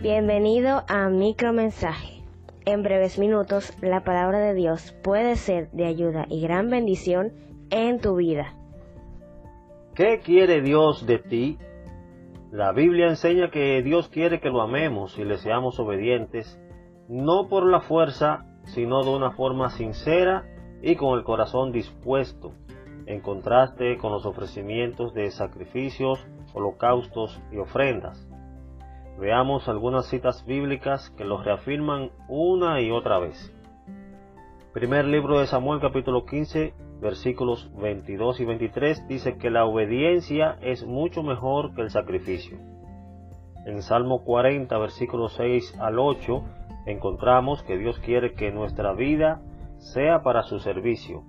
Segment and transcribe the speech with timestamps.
[0.00, 2.22] Bienvenido a Micromensaje.
[2.64, 7.32] En breves minutos, la palabra de Dios puede ser de ayuda y gran bendición
[7.70, 8.54] en tu vida.
[9.96, 11.58] ¿Qué quiere Dios de ti?
[12.52, 16.60] La Biblia enseña que Dios quiere que lo amemos y le seamos obedientes,
[17.08, 20.44] no por la fuerza, sino de una forma sincera
[20.80, 22.52] y con el corazón dispuesto,
[23.06, 26.24] en contraste con los ofrecimientos de sacrificios,
[26.54, 28.28] holocaustos y ofrendas.
[29.18, 33.52] Veamos algunas citas bíblicas que los reafirman una y otra vez.
[34.72, 40.86] Primer libro de Samuel capítulo 15 versículos 22 y 23 dice que la obediencia es
[40.86, 42.58] mucho mejor que el sacrificio.
[43.66, 46.44] En Salmo 40 versículos 6 al 8
[46.86, 49.42] encontramos que Dios quiere que nuestra vida
[49.78, 51.24] sea para su servicio.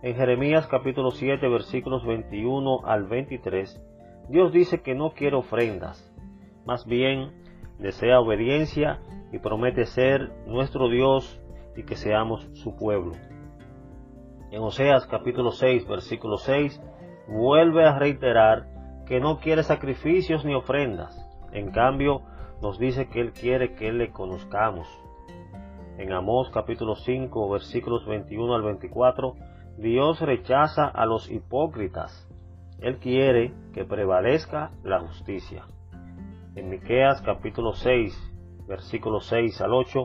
[0.00, 3.78] En Jeremías capítulo 7 versículos 21 al 23
[4.30, 6.13] Dios dice que no quiere ofrendas,
[6.66, 7.32] más bien,
[7.78, 9.00] desea obediencia
[9.32, 11.40] y promete ser nuestro Dios
[11.76, 13.12] y que seamos su pueblo.
[14.50, 16.80] En Oseas capítulo 6, versículo 6,
[17.28, 18.66] vuelve a reiterar
[19.06, 21.20] que no quiere sacrificios ni ofrendas.
[21.52, 22.22] En cambio,
[22.62, 24.86] nos dice que Él quiere que le conozcamos.
[25.98, 29.34] En Amós capítulo 5, versículos 21 al 24,
[29.76, 32.28] Dios rechaza a los hipócritas.
[32.80, 35.66] Él quiere que prevalezca la justicia.
[36.56, 38.16] En Miqueas capítulo 6,
[38.68, 40.04] versículos 6 al 8,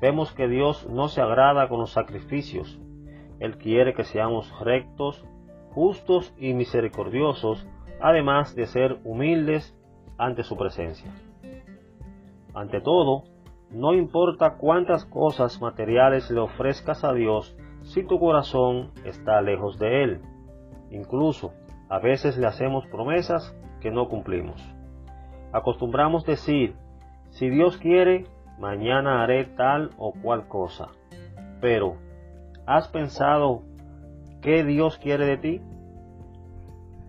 [0.00, 2.80] vemos que Dios no se agrada con los sacrificios.
[3.40, 5.22] Él quiere que seamos rectos,
[5.74, 7.68] justos y misericordiosos,
[8.00, 9.76] además de ser humildes
[10.16, 11.12] ante su presencia.
[12.54, 13.24] Ante todo,
[13.70, 20.04] no importa cuántas cosas materiales le ofrezcas a Dios si tu corazón está lejos de
[20.04, 20.22] Él.
[20.90, 21.52] Incluso,
[21.90, 24.62] a veces le hacemos promesas que no cumplimos.
[25.52, 26.74] Acostumbramos decir,
[27.30, 28.26] si Dios quiere,
[28.58, 30.88] mañana haré tal o cual cosa.
[31.60, 31.96] Pero,
[32.66, 33.62] ¿has pensado
[34.40, 35.60] qué Dios quiere de ti?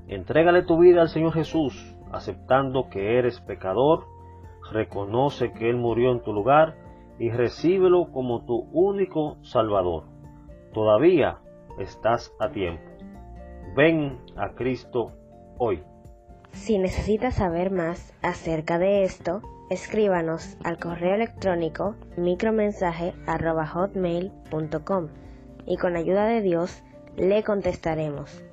[0.07, 4.05] Entrégale tu vida al Señor Jesús, aceptando que eres pecador,
[4.71, 6.75] reconoce que Él murió en tu lugar
[7.19, 10.03] y recíbelo como tu único Salvador.
[10.73, 11.37] Todavía
[11.79, 12.83] estás a tiempo.
[13.75, 15.11] Ven a Cristo
[15.57, 15.83] hoy.
[16.53, 25.07] Si necesitas saber más acerca de esto, escríbanos al correo electrónico micromensaje.hotmail.com
[25.65, 26.83] y con ayuda de Dios
[27.17, 28.43] le contestaremos.